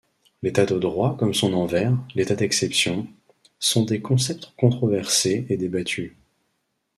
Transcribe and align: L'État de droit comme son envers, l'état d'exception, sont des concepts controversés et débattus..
L'État 0.41 0.65
de 0.65 0.79
droit 0.79 1.15
comme 1.15 1.35
son 1.35 1.53
envers, 1.53 1.95
l'état 2.15 2.33
d'exception, 2.33 3.07
sont 3.59 3.85
des 3.85 4.01
concepts 4.01 4.51
controversés 4.57 5.45
et 5.49 5.57
débattus.. 5.57 6.13